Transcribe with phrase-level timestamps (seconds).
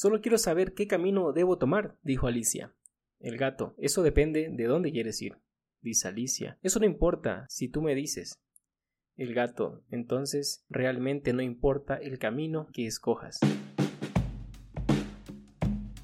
[0.00, 2.72] Solo quiero saber qué camino debo tomar, dijo Alicia.
[3.18, 5.38] El gato, eso depende de dónde quieres ir,
[5.80, 6.56] dice Alicia.
[6.62, 8.38] Eso no importa si tú me dices.
[9.16, 13.40] El gato, entonces realmente no importa el camino que escojas.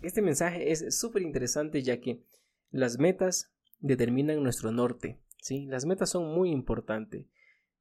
[0.03, 2.25] Este mensaje es súper interesante ya que
[2.73, 5.21] las metas determinan nuestro norte.
[5.41, 5.67] ¿sí?
[5.67, 7.27] Las metas son muy importantes.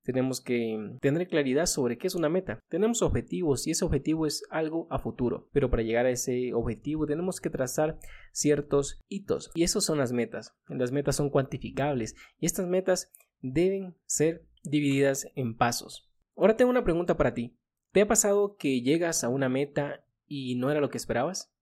[0.03, 2.59] Tenemos que tener claridad sobre qué es una meta.
[2.69, 5.49] Tenemos objetivos y ese objetivo es algo a futuro.
[5.53, 7.99] Pero para llegar a ese objetivo tenemos que trazar
[8.33, 9.49] ciertos hitos.
[9.55, 10.55] Y esos son las metas.
[10.67, 16.11] Las metas son cuantificables y estas metas deben ser divididas en pasos.
[16.35, 17.57] Ahora tengo una pregunta para ti.
[17.91, 21.53] ¿Te ha pasado que llegas a una meta y no era lo que esperabas?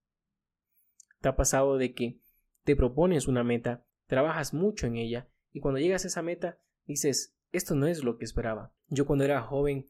[1.20, 2.20] ¿Te ha pasado de que
[2.64, 7.36] te propones una meta, trabajas mucho en ella y cuando llegas a esa meta dices,
[7.52, 8.72] esto no es lo que esperaba.
[8.88, 9.88] Yo cuando era joven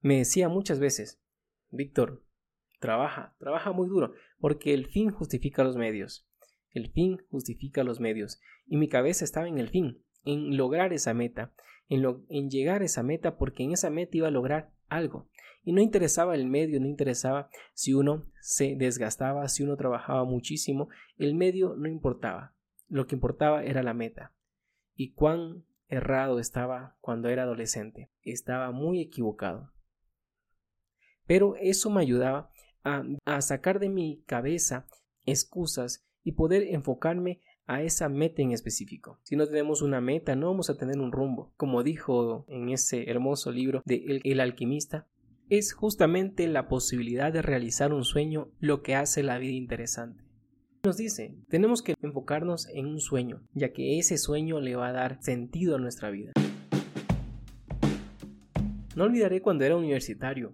[0.00, 1.22] me decía muchas veces,
[1.70, 2.22] Víctor,
[2.80, 6.28] trabaja, trabaja muy duro, porque el fin justifica los medios.
[6.70, 8.40] El fin justifica los medios.
[8.66, 11.54] Y mi cabeza estaba en el fin, en lograr esa meta,
[11.88, 15.28] en, en llegar a esa meta, porque en esa meta iba a lograr algo.
[15.64, 20.88] Y no interesaba el medio, no interesaba si uno se desgastaba, si uno trabajaba muchísimo,
[21.16, 22.54] el medio no importaba.
[22.88, 24.34] Lo que importaba era la meta.
[24.94, 25.64] Y cuán
[25.94, 28.10] errado estaba cuando era adolescente.
[28.22, 29.72] Estaba muy equivocado.
[31.26, 32.50] Pero eso me ayudaba
[32.82, 34.86] a, sacar de mi cabeza
[35.24, 39.18] excusas y poder enfocarme a esa meta en específico.
[39.22, 41.54] Si no tenemos una meta, no vamos a tener un rumbo.
[41.56, 45.08] Como dijo en ese hermoso libro de El, alquimista,
[45.48, 50.23] es justamente la posibilidad de realizar un sueño lo que hace la vida interesante.
[50.84, 54.92] Nos dice, tenemos que enfocarnos en un sueño, ya que ese sueño le va a
[54.92, 56.32] dar sentido a nuestra vida.
[58.94, 60.52] No olvidaré cuando era universitario.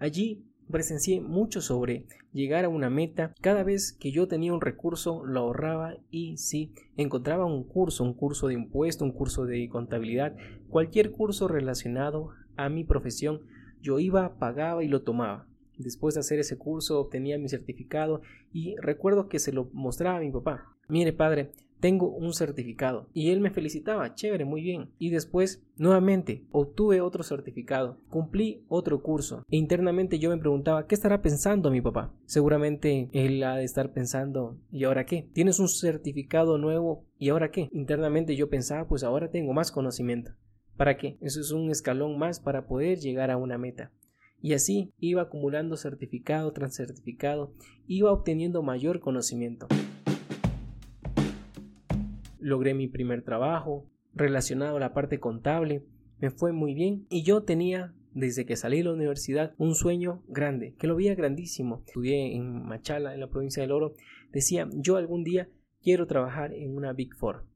[0.00, 3.32] Allí presencié mucho sobre llegar a una meta.
[3.40, 8.14] Cada vez que yo tenía un recurso lo ahorraba y si encontraba un curso, un
[8.14, 10.34] curso de impuesto, un curso de contabilidad,
[10.70, 13.42] cualquier curso relacionado a mi profesión,
[13.80, 15.47] yo iba, pagaba y lo tomaba.
[15.78, 18.20] Después de hacer ese curso obtenía mi certificado
[18.52, 20.76] y recuerdo que se lo mostraba a mi papá.
[20.88, 23.08] Mire padre, tengo un certificado.
[23.12, 24.90] Y él me felicitaba, chévere, muy bien.
[24.98, 29.44] Y después, nuevamente, obtuve otro certificado, cumplí otro curso.
[29.48, 32.12] E internamente yo me preguntaba, ¿qué estará pensando mi papá?
[32.26, 35.28] Seguramente él ha de estar pensando, ¿y ahora qué?
[35.32, 37.68] Tienes un certificado nuevo, ¿y ahora qué?
[37.72, 40.32] Internamente yo pensaba, pues ahora tengo más conocimiento.
[40.76, 41.18] ¿Para qué?
[41.20, 43.92] Eso es un escalón más para poder llegar a una meta.
[44.40, 47.52] Y así iba acumulando certificado tras certificado,
[47.86, 49.66] iba obteniendo mayor conocimiento
[52.48, 55.84] logré mi primer trabajo relacionado a la parte contable,
[56.18, 60.24] me fue muy bien y yo tenía desde que salí de la universidad un sueño
[60.26, 61.84] grande, que lo veía grandísimo.
[61.86, 63.94] Estudié en Machala, en la provincia del Oro,
[64.32, 65.48] decía, yo algún día
[65.82, 67.46] quiero trabajar en una Big Four.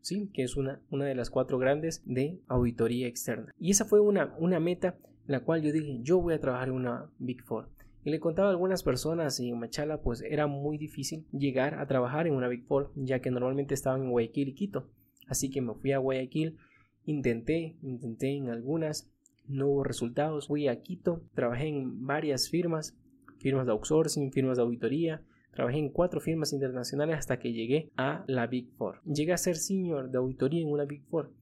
[0.00, 0.30] ¿Sí?
[0.32, 3.52] que es una, una de las cuatro grandes de auditoría externa.
[3.58, 6.74] Y esa fue una, una meta la cual yo dije, yo voy a trabajar en
[6.74, 7.68] una Big Four.
[8.04, 11.86] Y le contaba a algunas personas y en Machala pues era muy difícil llegar a
[11.86, 14.88] trabajar en una Big Four ya que normalmente estaban en Guayaquil y Quito.
[15.26, 16.56] Así que me fui a Guayaquil,
[17.04, 19.10] intenté, intenté en algunas,
[19.48, 20.46] no hubo resultados.
[20.46, 22.96] Fui a Quito, trabajé en varias firmas,
[23.38, 25.22] firmas de outsourcing, firmas de auditoría,
[25.56, 29.00] Trabajé en cuatro firmas internacionales hasta que llegué a la Big Four.
[29.06, 31.32] Llegué a ser senior de auditoría en una Big Four.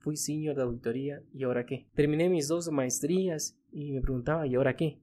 [0.00, 1.86] Fui senior de auditoría y ahora qué.
[1.94, 4.98] Terminé mis dos maestrías y me preguntaba, ¿y ahora qué?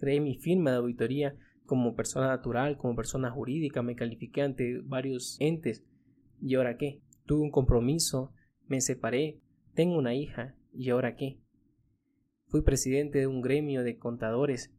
[0.00, 1.36] creé mi firma de auditoría
[1.66, 5.84] como persona natural, como persona jurídica, me califiqué ante varios entes.
[6.40, 7.00] ¿Y ahora qué?
[7.26, 8.32] Tuve un compromiso,
[8.66, 9.38] me separé,
[9.74, 11.38] tengo una hija, ¿y ahora qué?
[12.48, 14.74] Fui presidente de un gremio de contadores.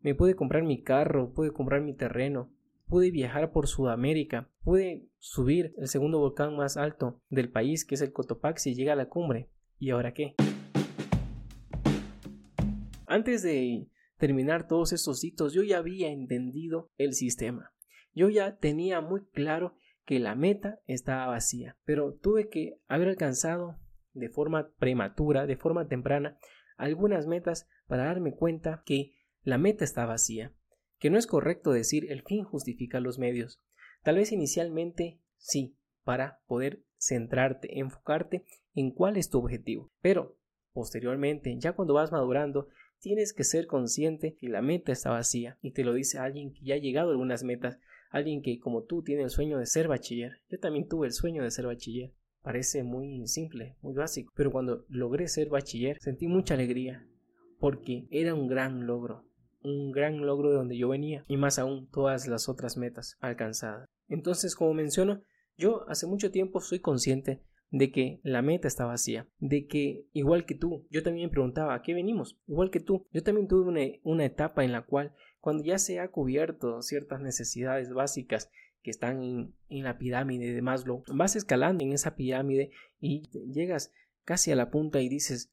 [0.00, 2.50] Me pude comprar mi carro, pude comprar mi terreno,
[2.86, 8.00] pude viajar por Sudamérica, pude subir el segundo volcán más alto del país, que es
[8.00, 9.50] el Cotopaxi, y llegué a la cumbre.
[9.78, 10.34] ¿Y ahora qué?
[13.06, 13.88] Antes de
[14.18, 17.72] terminar todos estos hitos, yo ya había entendido el sistema.
[18.14, 19.74] Yo ya tenía muy claro
[20.04, 23.78] que la meta estaba vacía, pero tuve que haber alcanzado
[24.14, 26.38] de forma prematura, de forma temprana,
[26.76, 29.12] algunas metas para darme cuenta que
[29.42, 30.54] la meta está vacía,
[31.06, 33.60] que no es correcto decir el fin justifica los medios.
[34.02, 38.44] Tal vez inicialmente sí, para poder centrarte, enfocarte
[38.74, 40.36] en cuál es tu objetivo, pero
[40.72, 42.66] posteriormente, ya cuando vas madurando,
[42.98, 46.64] tienes que ser consciente que la meta está vacía y te lo dice alguien que
[46.64, 47.78] ya ha llegado a algunas metas,
[48.10, 50.40] alguien que como tú tiene el sueño de ser bachiller.
[50.48, 52.14] Yo también tuve el sueño de ser bachiller.
[52.42, 57.06] Parece muy simple, muy básico, pero cuando logré ser bachiller sentí mucha alegría
[57.60, 59.24] porque era un gran logro,
[59.66, 63.88] un gran logro de donde yo venía y más aún todas las otras metas alcanzadas.
[64.08, 65.22] Entonces, como menciono,
[65.56, 70.46] yo hace mucho tiempo soy consciente de que la meta está vacía, de que igual
[70.46, 73.68] que tú, yo también me preguntaba a qué venimos, igual que tú, yo también tuve
[73.68, 78.50] una, una etapa en la cual cuando ya se ha cubierto ciertas necesidades básicas
[78.82, 82.70] que están en, en, la pirámide de Maslow, vas escalando en esa pirámide
[83.00, 83.92] y llegas
[84.24, 85.52] casi a la punta y dices,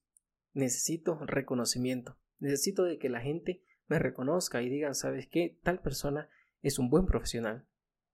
[0.53, 5.57] necesito reconocimiento, necesito de que la gente me reconozca y digan, ¿sabes qué?
[5.63, 6.29] Tal persona
[6.61, 7.65] es un buen profesional.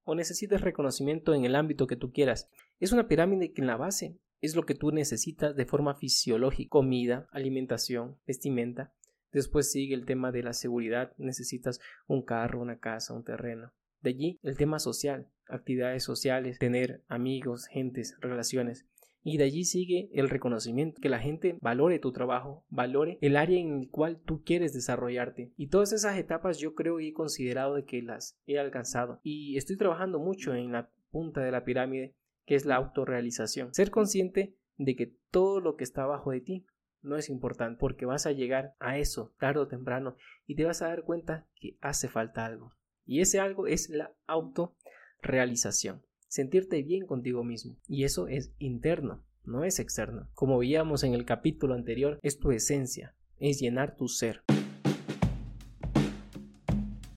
[0.03, 2.49] O necesitas reconocimiento en el ámbito que tú quieras.
[2.79, 6.69] Es una pirámide que en la base es lo que tú necesitas de forma fisiológica,
[6.69, 8.93] comida, alimentación, vestimenta.
[9.31, 13.71] Después sigue el tema de la seguridad, necesitas un carro, una casa, un terreno.
[14.01, 18.85] De allí el tema social, actividades sociales, tener amigos, gentes, relaciones.
[19.23, 23.59] Y de allí sigue el reconocimiento, que la gente valore tu trabajo, valore el área
[23.59, 25.51] en el cual tú quieres desarrollarte.
[25.57, 29.19] Y todas esas etapas yo creo y he considerado de que las he alcanzado.
[29.23, 33.73] Y estoy trabajando mucho en la punta de la pirámide, que es la autorrealización.
[33.73, 36.65] Ser consciente de que todo lo que está abajo de ti
[37.01, 40.81] no es importante, porque vas a llegar a eso tarde o temprano y te vas
[40.81, 42.73] a dar cuenta que hace falta algo.
[43.05, 47.75] Y ese algo es la autorrealización sentirte bien contigo mismo.
[47.87, 50.29] Y eso es interno, no es externo.
[50.33, 54.43] Como veíamos en el capítulo anterior, es tu esencia, es llenar tu ser.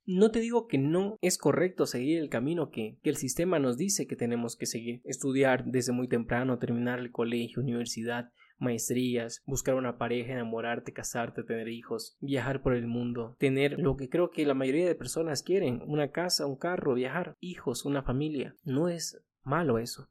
[0.05, 3.77] No te digo que no es correcto seguir el camino que, que, el sistema nos
[3.77, 5.01] dice que tenemos que seguir.
[5.05, 8.31] Estudiar desde muy temprano, terminar el colegio, universidad,
[8.63, 14.09] maestrías, buscar una pareja, enamorarte, casarte, tener hijos, viajar por el mundo, tener lo que
[14.09, 18.55] creo que la mayoría de personas quieren, una casa, un carro, viajar, hijos, una familia.
[18.65, 20.09] No es malo eso.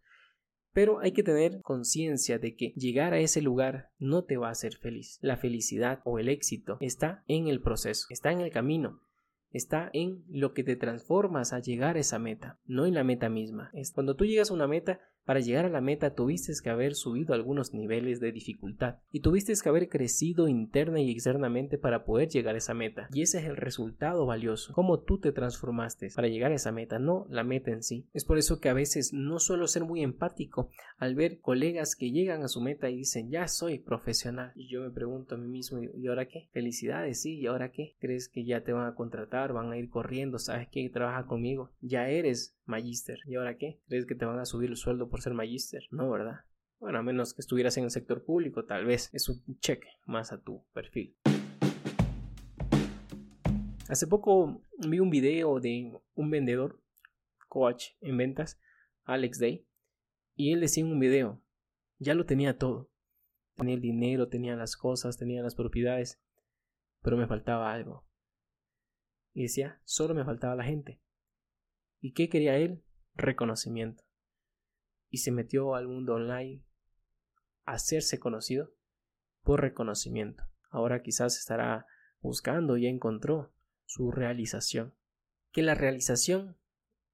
[0.74, 4.52] Pero hay que tener conciencia de que llegar a ese lugar no te va a
[4.52, 5.20] hacer feliz.
[5.22, 9.02] La felicidad o el éxito está en el proceso, está en el camino,
[9.52, 13.28] está en lo que te transformas a llegar a esa meta, no en la meta
[13.28, 13.70] misma.
[13.94, 17.34] Cuando tú llegas a una meta, para llegar a la meta tuviste que haber subido
[17.34, 22.56] algunos niveles de dificultad y tuviste que haber crecido interna y externamente para poder llegar
[22.56, 23.08] a esa meta.
[23.14, 27.00] Y ese es el resultado valioso, cómo tú te transformaste para llegar a esa meta,
[27.00, 28.08] no la meta en sí.
[28.14, 32.12] Es por eso que a veces no suelo ser muy empático al ver colegas que
[32.12, 34.52] llegan a su meta y dicen ya soy profesional.
[34.56, 36.50] Y yo me pregunto a mí mismo, ¿y ahora qué?
[36.52, 37.96] Felicidades, sí, ¿y ahora qué?
[38.00, 41.72] ¿Crees que ya te van a contratar, van a ir corriendo, sabes que trabaja conmigo?
[41.82, 43.20] Ya eres Magister.
[43.28, 43.80] ¿Y ahora qué?
[43.88, 45.84] ¿Crees que te van a subir el sueldo ser Magister?
[45.92, 46.42] No, ¿verdad?
[46.80, 50.32] Bueno, a menos que estuvieras en el sector público, tal vez es un cheque más
[50.32, 51.16] a tu perfil.
[53.88, 56.82] Hace poco vi un video de un vendedor,
[57.48, 58.60] coach en ventas,
[59.04, 59.68] Alex Day,
[60.36, 61.44] y él decía en un video,
[62.00, 62.90] ya lo tenía todo.
[63.56, 66.20] Tenía el dinero, tenía las cosas, tenía las propiedades,
[67.02, 68.08] pero me faltaba algo.
[69.34, 71.00] Y decía, solo me faltaba la gente.
[72.00, 72.84] ¿Y qué quería él?
[73.14, 74.04] Reconocimiento.
[75.12, 76.64] Y se metió al mundo online
[77.66, 78.74] a hacerse conocido
[79.44, 80.44] por reconocimiento.
[80.72, 81.86] Ahora quizás estará
[82.22, 83.54] buscando y encontró
[83.86, 84.96] su realización.
[85.52, 86.58] Que la realización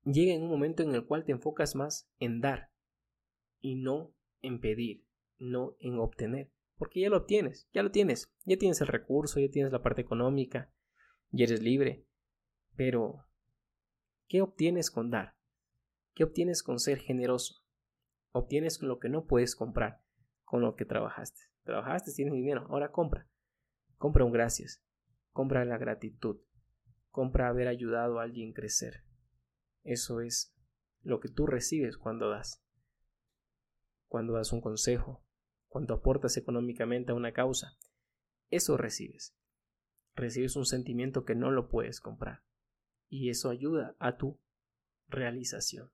[0.05, 2.71] llegue en un momento en el cual te enfocas más en dar
[3.59, 5.03] y no en pedir,
[5.39, 6.49] no en obtener.
[6.77, 10.01] Porque ya lo tienes, ya lo tienes, ya tienes el recurso, ya tienes la parte
[10.01, 10.71] económica,
[11.31, 12.05] ya eres libre.
[12.77, 13.27] Pero
[14.27, 15.35] ¿Qué obtienes con dar?
[16.13, 17.63] ¿Qué obtienes con ser generoso?
[18.37, 20.03] Obtienes lo que no puedes comprar
[20.43, 21.41] con lo que trabajaste.
[21.63, 23.27] Trabajaste, tienes dinero, ahora compra.
[23.97, 24.83] Compra un gracias.
[25.31, 26.39] Compra la gratitud.
[27.09, 29.03] Compra haber ayudado a alguien crecer.
[29.83, 30.55] Eso es
[31.01, 32.63] lo que tú recibes cuando das.
[34.07, 35.25] Cuando das un consejo,
[35.67, 37.77] cuando aportas económicamente a una causa.
[38.49, 39.35] Eso recibes.
[40.13, 42.43] Recibes un sentimiento que no lo puedes comprar
[43.09, 44.39] y eso ayuda a tu
[45.07, 45.91] realización.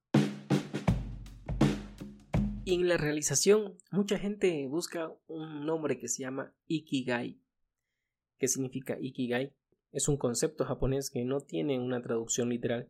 [2.65, 7.41] Y en la realización, mucha gente busca un nombre que se llama Ikigai.
[8.37, 9.53] ¿Qué significa Ikigai?
[9.91, 12.89] Es un concepto japonés que no tiene una traducción literal,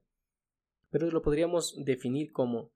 [0.92, 2.72] pero lo podríamos definir como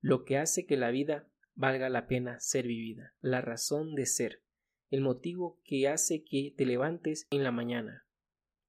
[0.00, 4.42] lo que hace que la vida valga la pena ser vivida, la razón de ser,
[4.90, 8.06] el motivo que hace que te levantes en la mañana,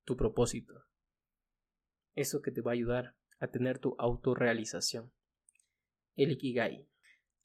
[0.03, 0.83] tu propósito,
[2.13, 5.13] eso que te va a ayudar a tener tu autorrealización.
[6.17, 6.88] El Ikigai.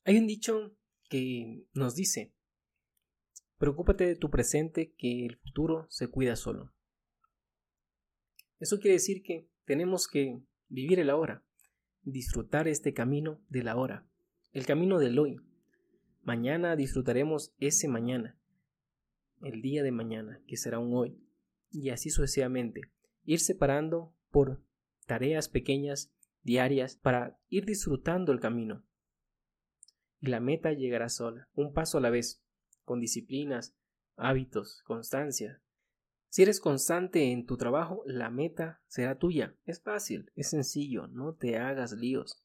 [0.06, 0.76] Hay un dicho
[1.08, 2.34] que nos dice,
[3.56, 6.74] preocúpate de tu presente que el futuro se cuida solo.
[8.60, 11.42] Eso quiere decir que tenemos que vivir el ahora,
[12.02, 14.06] disfrutar este camino del ahora,
[14.52, 15.40] el camino del hoy.
[16.22, 18.38] Mañana disfrutaremos ese mañana,
[19.40, 21.18] el día de mañana, que será un hoy,
[21.70, 22.82] y así sucesivamente
[23.26, 24.62] Ir separando por
[25.06, 28.84] tareas pequeñas, diarias, para ir disfrutando el camino.
[30.24, 32.42] Y la meta llegará sola, un paso a la vez,
[32.84, 33.76] con disciplinas,
[34.16, 35.60] hábitos, constancia.
[36.30, 39.54] Si eres constante en tu trabajo, la meta será tuya.
[39.66, 42.42] Es fácil, es sencillo, no te hagas líos.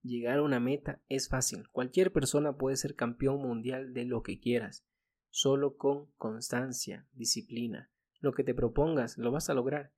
[0.00, 1.68] Llegar a una meta es fácil.
[1.70, 4.86] Cualquier persona puede ser campeón mundial de lo que quieras,
[5.28, 7.90] solo con constancia, disciplina.
[8.20, 9.92] Lo que te propongas lo vas a lograr.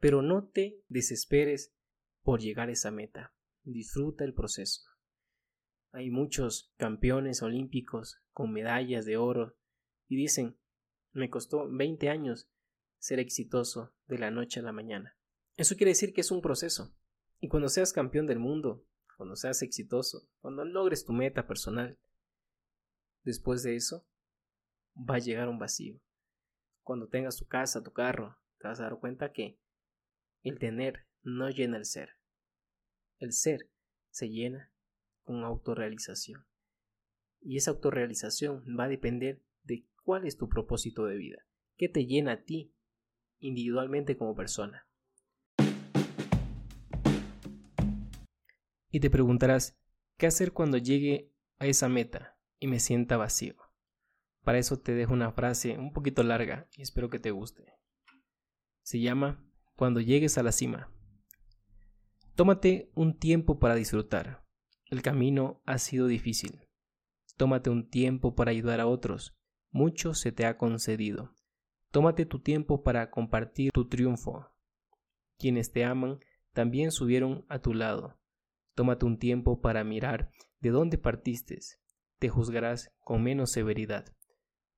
[0.00, 1.72] Pero no te desesperes
[2.24, 3.32] por llegar a esa meta.
[3.62, 4.80] Disfruta el proceso.
[5.94, 9.56] Hay muchos campeones olímpicos con medallas de oro
[10.08, 10.58] y dicen,
[11.12, 12.50] me costó 20 años
[12.98, 15.16] ser exitoso de la noche a la mañana.
[15.56, 16.92] Eso quiere decir que es un proceso.
[17.38, 18.84] Y cuando seas campeón del mundo,
[19.16, 21.96] cuando seas exitoso, cuando logres tu meta personal,
[23.22, 24.04] después de eso,
[24.96, 26.00] va a llegar un vacío.
[26.82, 29.60] Cuando tengas tu casa, tu carro, te vas a dar cuenta que
[30.42, 32.18] el tener no llena el ser.
[33.20, 33.70] El ser
[34.10, 34.73] se llena
[35.24, 36.46] con autorrealización.
[37.40, 42.06] Y esa autorrealización va a depender de cuál es tu propósito de vida, qué te
[42.06, 42.72] llena a ti
[43.38, 44.86] individualmente como persona.
[48.90, 49.76] Y te preguntarás,
[50.16, 53.56] ¿qué hacer cuando llegue a esa meta y me sienta vacío?
[54.44, 57.72] Para eso te dejo una frase un poquito larga y espero que te guste.
[58.82, 59.42] Se llama
[59.74, 60.92] Cuando llegues a la cima.
[62.36, 64.43] Tómate un tiempo para disfrutar.
[64.90, 66.68] El camino ha sido difícil.
[67.36, 69.34] Tómate un tiempo para ayudar a otros.
[69.70, 71.34] Mucho se te ha concedido.
[71.90, 74.50] Tómate tu tiempo para compartir tu triunfo.
[75.38, 76.20] Quienes te aman
[76.52, 78.20] también subieron a tu lado.
[78.74, 81.58] Tómate un tiempo para mirar de dónde partiste.
[82.18, 84.14] Te juzgarás con menos severidad.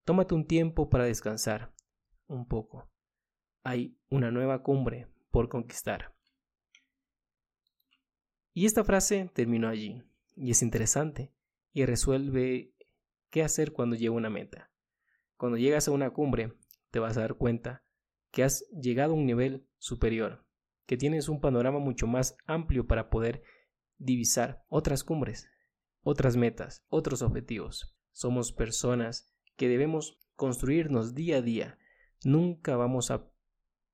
[0.05, 1.75] Tómate un tiempo para descansar
[2.27, 2.91] un poco.
[3.65, 6.16] Hay una nueva cumbre por conquistar.
[8.57, 10.03] Y esta frase terminó allí,
[10.35, 11.31] y es interesante,
[11.75, 12.73] y resuelve
[13.29, 14.71] qué hacer cuando llega una meta.
[15.37, 16.55] Cuando llegas a una cumbre,
[16.91, 17.85] te vas a dar cuenta
[18.31, 20.47] que has llegado a un nivel superior,
[20.87, 23.43] que tienes un panorama mucho más amplio para poder
[23.99, 25.51] divisar otras cumbres,
[26.01, 27.95] otras metas, otros objetivos.
[28.13, 31.79] Somos personas que debemos construirnos día a día.
[32.25, 33.29] Nunca vamos a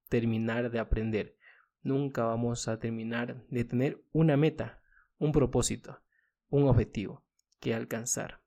[0.08, 1.36] terminar de aprender.
[1.82, 4.80] Nunca vamos a terminar de tener una meta,
[5.18, 6.00] un propósito,
[6.48, 7.24] un objetivo
[7.58, 8.40] que alcanzar.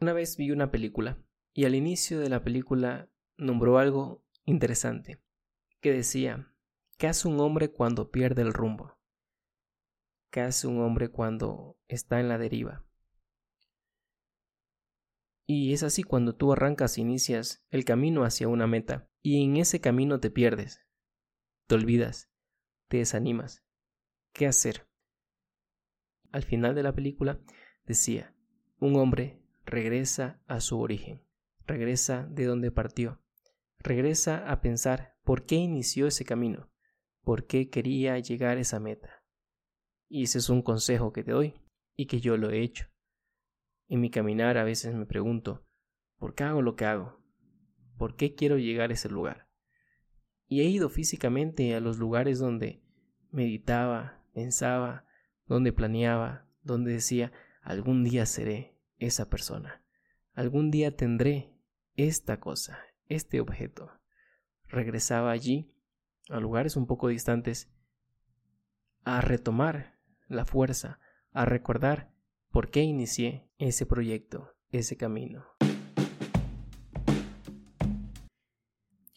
[0.00, 1.18] Una vez vi una película
[1.52, 5.20] y al inicio de la película nombró algo interesante
[5.80, 6.54] que decía
[6.98, 8.98] ¿Qué hace un hombre cuando pierde el rumbo?
[10.30, 12.87] ¿Qué hace un hombre cuando está en la deriva?
[15.50, 19.56] Y es así cuando tú arrancas e inicias el camino hacia una meta, y en
[19.56, 20.84] ese camino te pierdes,
[21.66, 22.30] te olvidas,
[22.88, 23.64] te desanimas.
[24.34, 24.86] ¿Qué hacer?
[26.32, 27.40] Al final de la película
[27.86, 28.36] decía,
[28.78, 31.26] un hombre regresa a su origen,
[31.66, 33.22] regresa de donde partió,
[33.78, 36.70] regresa a pensar por qué inició ese camino,
[37.22, 39.24] por qué quería llegar a esa meta.
[40.10, 41.54] Y ese es un consejo que te doy
[41.96, 42.90] y que yo lo he hecho.
[43.88, 45.66] En mi caminar a veces me pregunto,
[46.18, 47.18] ¿por qué hago lo que hago?
[47.96, 49.48] ¿Por qué quiero llegar a ese lugar?
[50.46, 52.82] Y he ido físicamente a los lugares donde
[53.30, 55.06] meditaba, pensaba,
[55.46, 59.82] donde planeaba, donde decía, algún día seré esa persona,
[60.34, 61.54] algún día tendré
[61.96, 63.90] esta cosa, este objeto.
[64.66, 65.74] Regresaba allí
[66.28, 67.70] a lugares un poco distantes,
[69.04, 71.00] a retomar la fuerza,
[71.32, 72.12] a recordar
[72.50, 75.44] por qué inicié ese proyecto, ese camino.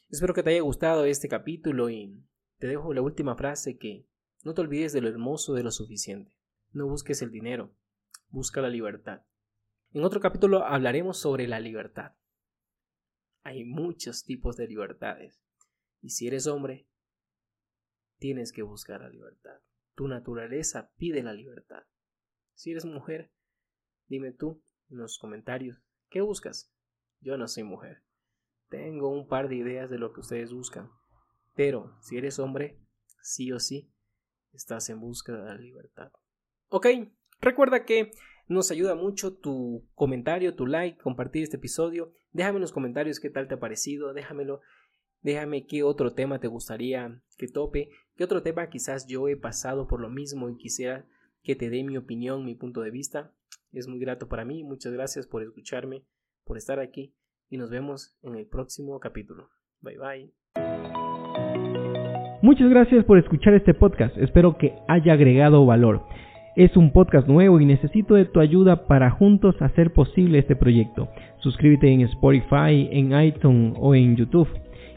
[0.09, 2.21] Espero que te haya gustado este capítulo y
[2.57, 4.07] te dejo la última frase que
[4.43, 6.38] no te olvides de lo hermoso de lo suficiente.
[6.71, 7.73] No busques el dinero,
[8.29, 9.21] busca la libertad.
[9.93, 12.13] En otro capítulo hablaremos sobre la libertad.
[13.43, 15.41] Hay muchos tipos de libertades.
[16.01, 16.88] Y si eres hombre,
[18.17, 19.61] tienes que buscar la libertad.
[19.95, 21.83] Tu naturaleza pide la libertad.
[22.62, 23.32] Si eres mujer,
[24.08, 26.72] dime tú en los comentarios, ¿qué buscas?
[27.20, 28.03] Yo no soy mujer.
[28.70, 30.91] Tengo un par de ideas de lo que ustedes buscan.
[31.56, 32.80] Pero si eres hombre,
[33.24, 33.91] sí o sí,
[34.53, 36.12] estás en busca de la libertad.
[36.68, 36.86] Ok,
[37.39, 38.12] recuerda que
[38.48, 42.13] nos ayuda mucho tu comentario, tu like, compartir este episodio.
[42.32, 44.62] Déjame en los comentarios qué tal te ha parecido, déjamelo
[45.24, 49.88] Déjame qué otro tema te gustaría que tope, qué otro tema quizás yo he pasado
[49.88, 51.08] por lo mismo y quisiera
[51.43, 53.31] que te dé mi opinión, mi punto de vista.
[53.71, 54.63] Es muy grato para mí.
[54.63, 56.03] Muchas gracias por escucharme,
[56.45, 57.13] por estar aquí
[57.50, 59.50] y nos vemos en el próximo capítulo.
[59.81, 60.31] Bye bye.
[62.41, 64.17] Muchas gracias por escuchar este podcast.
[64.17, 66.03] Espero que haya agregado valor.
[66.55, 71.07] Es un podcast nuevo y necesito de tu ayuda para juntos hacer posible este proyecto.
[71.39, 74.50] Suscríbete en Spotify, en iTunes o en YouTube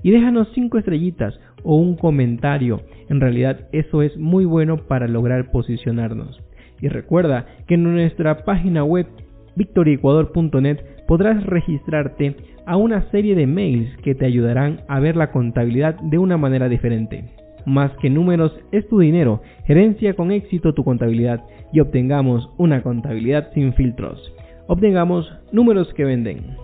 [0.03, 1.35] y déjanos 5 estrellitas
[1.65, 2.83] o un comentario.
[3.09, 6.41] En realidad eso es muy bueno para lograr posicionarnos.
[6.81, 9.07] Y recuerda que en nuestra página web
[9.57, 10.79] victoriecuador.net
[11.09, 16.19] podrás registrarte a una serie de mails que te ayudarán a ver la contabilidad de
[16.19, 17.25] una manera diferente
[17.67, 19.41] más que números es tu dinero.
[19.67, 21.43] Gerencia con éxito tu contabilidad
[21.73, 24.33] y obtengamos una contabilidad sin filtros.
[24.67, 26.57] Obtengamos números que venden.